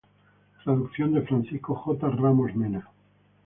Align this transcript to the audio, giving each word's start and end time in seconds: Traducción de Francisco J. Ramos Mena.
Traducción 0.63 1.13
de 1.13 1.21
Francisco 1.21 1.75
J. 1.75 2.09
Ramos 2.09 2.55
Mena. 2.55 2.89